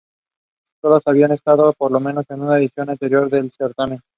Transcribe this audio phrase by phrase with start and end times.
[0.81, 4.01] Todas habían estado por lo menos en una edición anterior del certamen.